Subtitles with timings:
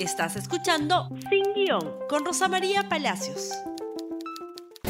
[0.00, 3.50] Estás escuchando Sin Guión con Rosa María Palacios.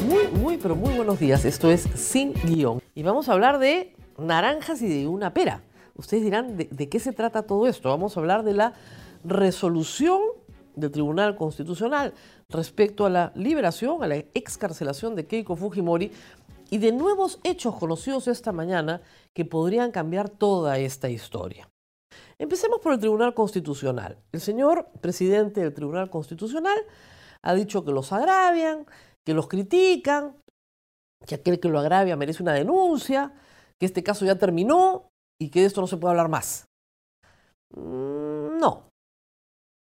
[0.05, 1.43] Muy, muy, pero muy buenos días.
[1.43, 2.81] Esto es Sin Guión.
[2.95, 5.63] Y vamos a hablar de naranjas y de una pera.
[5.95, 7.89] Ustedes dirán, ¿de, de qué se trata todo esto?
[7.89, 8.71] Vamos a hablar de la
[9.25, 10.21] resolución
[10.77, 12.13] del Tribunal Constitucional
[12.47, 16.09] respecto a la liberación, a la excarcelación de Keiko Fujimori
[16.69, 19.01] y de nuevos hechos conocidos esta mañana
[19.33, 21.70] que podrían cambiar toda esta historia.
[22.41, 24.17] Empecemos por el Tribunal Constitucional.
[24.31, 26.75] El señor presidente del Tribunal Constitucional
[27.43, 28.87] ha dicho que los agravian,
[29.23, 30.35] que los critican,
[31.27, 33.31] que aquel que lo agravia merece una denuncia,
[33.79, 36.65] que este caso ya terminó y que de esto no se puede hablar más.
[37.75, 38.89] Mm, no.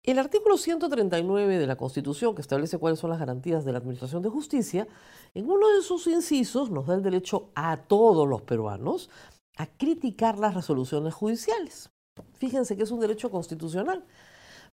[0.05, 4.21] El artículo 139 de la Constitución, que establece cuáles son las garantías de la Administración
[4.21, 4.89] de Justicia,
[5.33, 9.11] en uno de sus incisos nos da el derecho a todos los peruanos
[9.59, 11.93] a criticar las resoluciones judiciales.
[12.35, 14.05] Fíjense que es un derecho constitucional.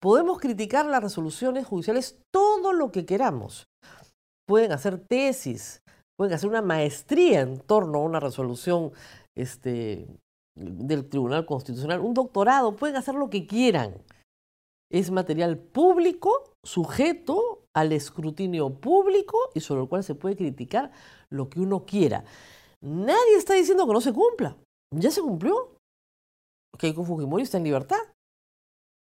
[0.01, 3.69] Podemos criticar las resoluciones judiciales todo lo que queramos.
[4.47, 5.83] Pueden hacer tesis,
[6.17, 8.93] pueden hacer una maestría en torno a una resolución
[9.37, 10.07] este,
[10.57, 13.95] del Tribunal Constitucional, un doctorado, pueden hacer lo que quieran.
[14.91, 20.91] Es material público, sujeto al escrutinio público y sobre el cual se puede criticar
[21.31, 22.25] lo que uno quiera.
[22.83, 24.57] Nadie está diciendo que no se cumpla.
[24.95, 25.72] Ya se cumplió.
[26.83, 28.01] Keiko Fujimori está en libertad.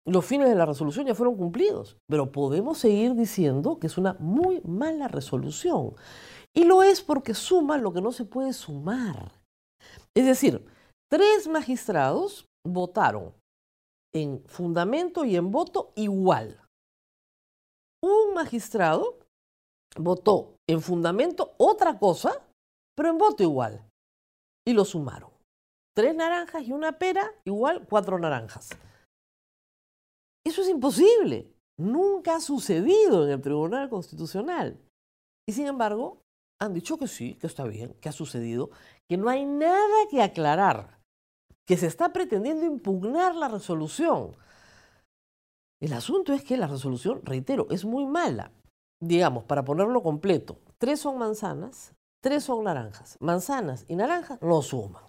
[0.06, 4.14] Los fines de la resolución ya fueron cumplidos, pero podemos seguir diciendo que es una
[4.20, 5.96] muy mala resolución.
[6.54, 9.32] Y lo es porque suma lo que no se puede sumar.
[10.14, 10.64] Es decir,
[11.10, 13.34] tres magistrados votaron
[14.14, 16.60] en fundamento y en voto igual.
[18.00, 19.18] Un magistrado
[19.96, 22.40] votó en fundamento otra cosa,
[22.94, 23.84] pero en voto igual.
[24.64, 25.33] Y lo sumaron
[25.94, 28.70] tres naranjas y una pera, igual cuatro naranjas.
[30.44, 31.50] Eso es imposible.
[31.78, 34.78] Nunca ha sucedido en el Tribunal Constitucional.
[35.48, 36.20] Y sin embargo,
[36.60, 38.70] han dicho que sí, que está bien, que ha sucedido,
[39.08, 40.98] que no hay nada que aclarar,
[41.66, 44.36] que se está pretendiendo impugnar la resolución.
[45.80, 48.52] El asunto es que la resolución, reitero, es muy mala.
[49.02, 53.18] Digamos, para ponerlo completo, tres son manzanas, tres son naranjas.
[53.20, 55.02] Manzanas y naranjas no suman.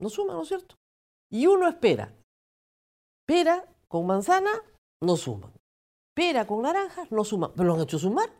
[0.00, 0.76] No suma, ¿no es cierto?
[1.30, 2.14] Y uno espera.
[3.26, 4.50] Pera con manzana
[5.02, 5.52] no suman.
[6.14, 7.52] Pera con naranjas no suman.
[7.54, 8.30] Pero lo han hecho sumar.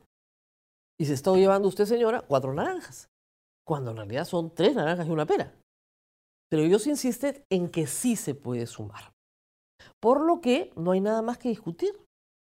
[0.99, 3.09] Y se está llevando usted, señora, cuatro naranjas.
[3.67, 5.55] Cuando en realidad son tres naranjas y una pera.
[6.51, 9.13] Pero ellos insisten en que sí se puede sumar.
[10.01, 11.95] Por lo que no hay nada más que discutir.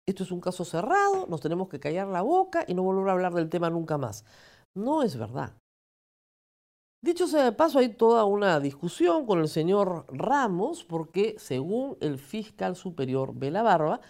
[0.06, 3.12] Esto es un caso cerrado, nos tenemos que callar la boca y no volver a
[3.12, 4.24] hablar del tema nunca más.
[4.74, 5.56] No es verdad.
[7.04, 12.16] Dicho sea de paso, hay toda una discusión con el señor Ramos porque, según el
[12.16, 14.00] fiscal superior Vela Barba,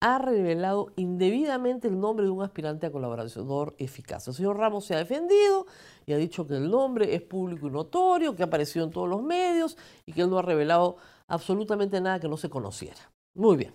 [0.00, 4.26] ha revelado indebidamente el nombre de un aspirante a colaborador eficaz.
[4.26, 5.66] El señor Ramos se ha defendido
[6.06, 9.08] y ha dicho que el nombre es público y notorio, que ha aparecido en todos
[9.08, 10.96] los medios y que él no ha revelado
[11.28, 13.12] absolutamente nada que no se conociera.
[13.36, 13.74] Muy bien.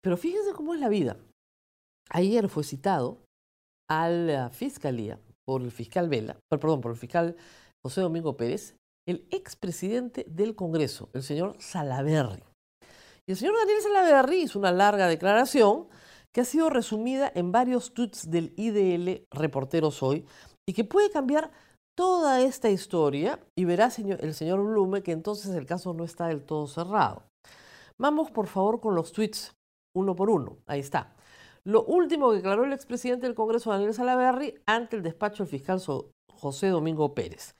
[0.00, 1.16] Pero fíjense cómo es la vida.
[2.10, 3.18] Ayer fue citado
[3.88, 7.36] a la fiscalía por el fiscal Vela, perdón, por el fiscal
[7.84, 8.74] José Domingo Pérez,
[9.06, 12.42] el expresidente del Congreso, el señor Salaverri.
[13.28, 15.88] Y el señor Daniel Salaverri hizo una larga declaración
[16.34, 20.26] que ha sido resumida en varios tweets del IDL Reporteros Hoy
[20.68, 21.50] y que puede cambiar
[21.96, 26.44] toda esta historia y verá el señor Blume que entonces el caso no está del
[26.44, 27.22] todo cerrado.
[27.98, 29.54] Vamos por favor con los tweets
[29.96, 30.58] uno por uno.
[30.66, 31.15] Ahí está.
[31.66, 35.82] Lo último que declaró el expresidente del Congreso, Daniel Salaverry, ante el despacho del fiscal
[36.32, 37.56] José Domingo Pérez.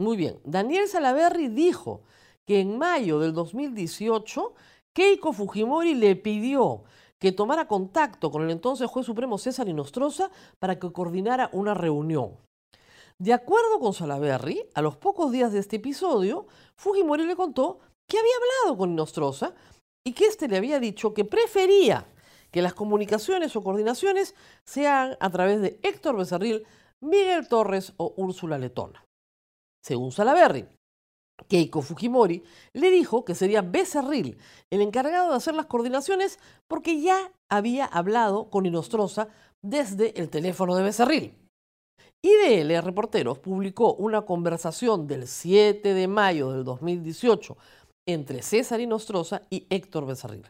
[0.00, 2.02] Muy bien, Daniel Salaverry dijo
[2.44, 4.52] que en mayo del 2018
[4.92, 6.82] Keiko Fujimori le pidió
[7.20, 12.36] que tomara contacto con el entonces juez supremo César Inostroza para que coordinara una reunión.
[13.20, 18.18] De acuerdo con Salaverry, a los pocos días de este episodio, Fujimori le contó que
[18.18, 19.54] había hablado con Inostroza
[20.04, 22.08] y que éste le había dicho que prefería
[22.50, 26.66] que las comunicaciones o coordinaciones sean a través de Héctor Becerril,
[27.00, 29.04] Miguel Torres o Úrsula Letona.
[29.82, 30.66] Según Salaberry,
[31.48, 32.42] Keiko Fujimori
[32.74, 34.36] le dijo que sería Becerril
[34.70, 36.38] el encargado de hacer las coordinaciones
[36.68, 39.28] porque ya había hablado con Inostroza
[39.62, 41.34] desde el teléfono de Becerril.
[42.22, 47.56] IDL Reporteros publicó una conversación del 7 de mayo del 2018
[48.06, 50.44] entre César Inostroza y Héctor Becerril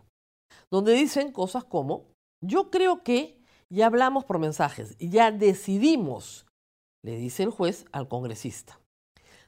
[0.71, 2.07] donde dicen cosas como,
[2.43, 6.47] yo creo que ya hablamos por mensajes, ya decidimos,
[7.03, 8.81] le dice el juez al congresista.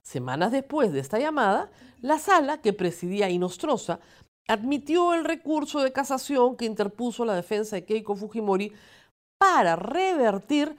[0.03, 1.71] Semanas después de esta llamada,
[2.01, 4.01] la sala que presidía Inostroza
[4.49, 8.73] admitió el recurso de casación que interpuso la defensa de Keiko Fujimori
[9.39, 10.77] para revertir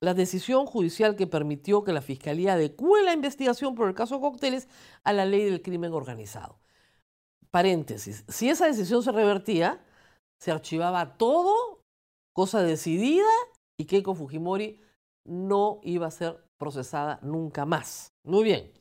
[0.00, 4.68] la decisión judicial que permitió que la Fiscalía adecue la investigación por el caso Cócteles
[5.04, 6.58] a la ley del crimen organizado.
[7.50, 9.84] Paréntesis, si esa decisión se revertía,
[10.40, 11.82] se archivaba todo,
[12.32, 13.28] cosa decidida,
[13.78, 14.80] y Keiko Fujimori
[15.26, 18.12] no iba a ser procesada nunca más.
[18.24, 18.72] Muy bien,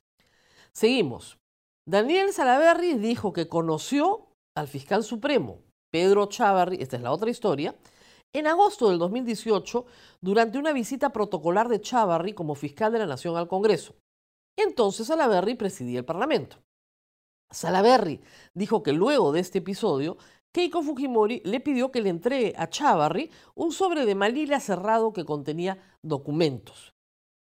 [0.72, 1.40] seguimos.
[1.88, 7.76] Daniel Salaverry dijo que conoció al fiscal supremo, Pedro Chávarri, esta es la otra historia,
[8.34, 9.86] en agosto del 2018
[10.22, 13.96] durante una visita protocolar de Chávarri como fiscal de la Nación al Congreso.
[14.56, 16.58] Entonces Salaverry presidía el Parlamento.
[17.52, 18.22] Salaverry
[18.54, 20.18] dijo que luego de este episodio,
[20.54, 25.26] Keiko Fujimori le pidió que le entregue a Chávarri un sobre de Malila cerrado que
[25.26, 26.94] contenía documentos.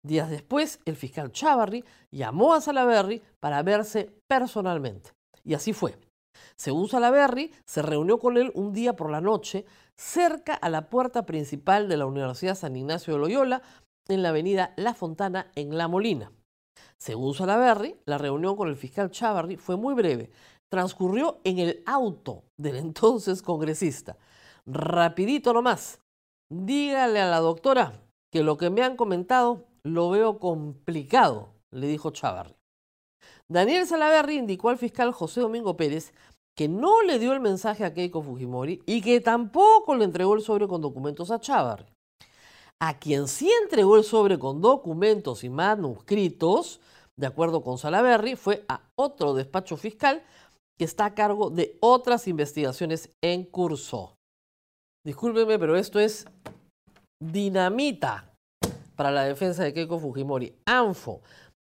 [0.06, 5.12] Días después, el fiscal Chávarri llamó a Salaverry para verse personalmente.
[5.44, 5.98] Y así fue.
[6.58, 9.66] Según Salaverry, se reunió con él un día por la noche
[9.98, 13.62] cerca a la puerta principal de la Universidad San Ignacio de Loyola,
[14.10, 16.32] en la avenida La Fontana, en La Molina.
[17.04, 20.32] Según Salaverry, la reunión con el fiscal Chávarri fue muy breve.
[20.72, 24.16] Transcurrió en el auto del entonces congresista.
[24.66, 26.00] Rapidito nomás.
[26.50, 28.00] Dígale a la doctora
[28.32, 32.56] que lo que me han comentado lo veo complicado, le dijo Chávarri.
[33.50, 36.14] Daniel Salaverry indicó al fiscal José Domingo Pérez
[36.56, 40.42] que no le dio el mensaje a Keiko Fujimori y que tampoco le entregó el
[40.42, 41.92] sobre con documentos a Chávarri.
[42.80, 46.80] A quien sí entregó el sobre con documentos y manuscritos,
[47.18, 50.24] de acuerdo con Salaverry, fue a otro despacho fiscal
[50.78, 54.16] que está a cargo de otras investigaciones en curso.
[55.06, 56.26] Discúlpeme, pero esto es
[57.22, 58.34] dinamita
[58.96, 60.56] para la defensa de Keiko Fujimori.
[60.66, 61.22] ANFO.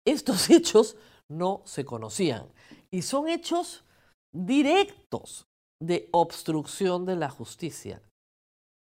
[0.06, 0.96] Estos hechos
[1.30, 2.46] no se conocían
[2.90, 3.84] y son hechos
[4.32, 5.46] directos
[5.82, 8.00] de obstrucción de la justicia.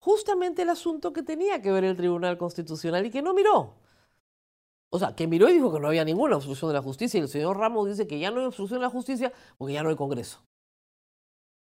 [0.02, 3.74] Justamente el asunto que tenía que ver el Tribunal Constitucional y que no miró.
[4.92, 7.22] O sea, que miró y dijo que no había ninguna obstrucción de la justicia y
[7.22, 9.88] el señor Ramos dice que ya no hay obstrucción de la justicia porque ya no
[9.88, 10.42] hay Congreso.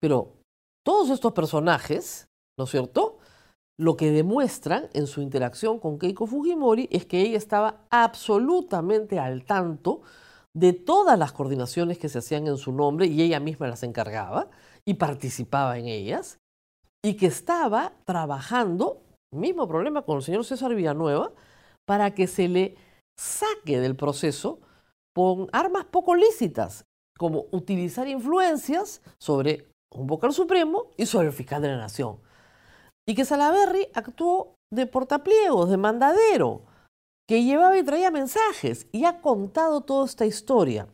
[0.00, 0.34] Pero
[0.84, 2.28] todos estos personajes,
[2.58, 3.18] ¿no es cierto?
[3.78, 9.44] Lo que demuestran en su interacción con Keiko Fujimori es que ella estaba absolutamente al
[9.44, 10.02] tanto
[10.52, 14.48] de todas las coordinaciones que se hacían en su nombre y ella misma las encargaba
[14.84, 16.38] y participaba en ellas
[17.02, 21.32] y que estaba trabajando, mismo problema con el señor César Villanueva,
[21.84, 22.76] para que se le
[23.18, 24.60] saque del proceso
[25.14, 26.84] con armas poco lícitas,
[27.16, 32.18] como utilizar influencias sobre un vocal supremo y sobre el fiscal de la nación.
[33.06, 36.62] Y que Salaverry actuó de portapliegos, de mandadero,
[37.28, 40.88] que llevaba y traía mensajes y ha contado toda esta historia.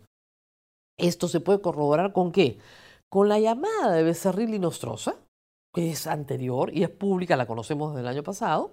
[0.99, 2.59] Esto se puede corroborar con qué?
[3.09, 5.17] Con la llamada de Becerril y Nostroza,
[5.75, 8.73] que es anterior y es pública, la conocemos desde el año pasado,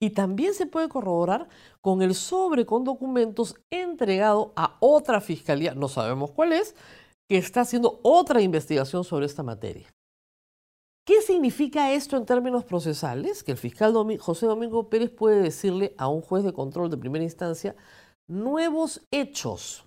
[0.00, 1.48] y también se puede corroborar
[1.80, 6.74] con el sobre con documentos entregado a otra fiscalía, no sabemos cuál es,
[7.28, 9.88] que está haciendo otra investigación sobre esta materia.
[11.06, 13.44] ¿Qué significa esto en términos procesales?
[13.44, 17.24] Que el fiscal José Domingo Pérez puede decirle a un juez de control de primera
[17.24, 17.76] instancia
[18.28, 19.86] nuevos hechos,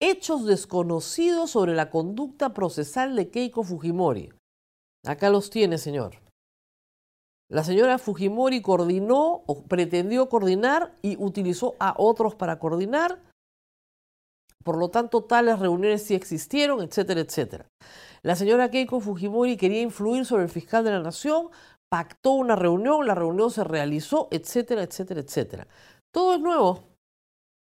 [0.00, 4.32] hechos desconocidos sobre la conducta procesal de Keiko Fujimori.
[5.06, 6.20] Acá los tiene, señor.
[7.52, 13.20] La señora Fujimori coordinó o pretendió coordinar y utilizó a otros para coordinar.
[14.64, 17.66] Por lo tanto, tales reuniones sí existieron, etcétera, etcétera.
[18.22, 21.50] La señora Keiko Fujimori quería influir sobre el fiscal de la nación,
[21.90, 25.68] pactó una reunión, la reunión se realizó, etcétera, etcétera, etcétera.
[26.10, 26.84] Todo es nuevo.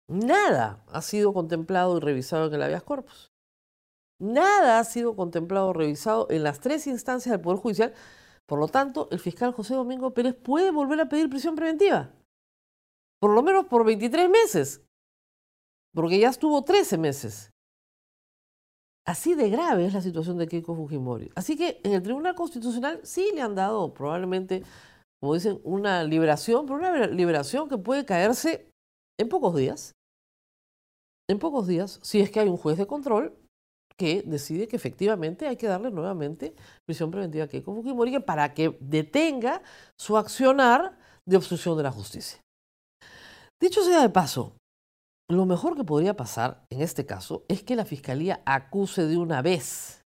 [0.07, 3.33] Nada ha sido contemplado y revisado en el habeas corpus.
[4.21, 7.93] Nada ha sido contemplado o revisado en las tres instancias del Poder Judicial.
[8.47, 12.11] Por lo tanto, el fiscal José Domingo Pérez puede volver a pedir prisión preventiva.
[13.19, 14.81] Por lo menos por 23 meses.
[15.93, 17.51] Porque ya estuvo 13 meses.
[19.05, 21.29] Así de grave es la situación de Keiko Fujimori.
[21.35, 24.63] Así que en el Tribunal Constitucional sí le han dado probablemente,
[25.19, 28.69] como dicen, una liberación, pero una liberación que puede caerse
[29.19, 29.91] en pocos días.
[31.29, 33.37] En pocos días, si es que hay un juez de control
[34.03, 36.53] que decide que efectivamente hay que darle nuevamente
[36.85, 39.61] prisión preventiva a Keiko Fujimori para que detenga
[39.97, 42.41] su accionar de obstrucción de la justicia.
[43.61, 44.57] Dicho sea de paso,
[45.29, 49.41] lo mejor que podría pasar en este caso es que la fiscalía acuse de una
[49.41, 50.01] vez.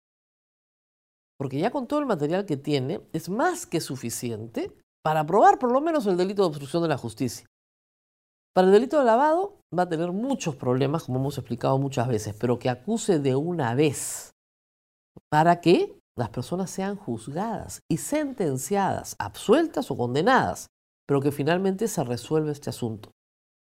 [1.39, 4.71] Porque ya con todo el material que tiene, es más que suficiente
[5.03, 7.47] para probar por lo menos el delito de obstrucción de la justicia.
[8.53, 12.35] Para el delito de lavado va a tener muchos problemas, como hemos explicado muchas veces,
[12.39, 14.33] pero que acuse de una vez.
[15.29, 20.67] para que las personas sean juzgadas y sentenciadas, absueltas o condenadas,
[21.07, 23.11] pero que finalmente se resuelva este asunto.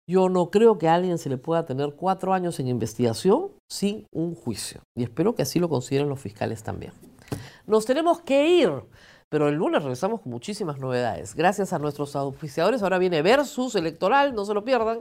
[0.09, 4.07] Yo no creo que a alguien se le pueda tener cuatro años en investigación sin
[4.13, 4.81] un juicio.
[4.97, 6.93] Y espero que así lo consideren los fiscales también.
[7.67, 8.73] Nos tenemos que ir,
[9.29, 11.37] pero el lunes regresamos con muchísimas novedades.
[11.37, 12.83] Gracias a nuestros auspiciadores.
[12.83, 15.01] Ahora viene Versus Electoral, no se lo pierdan.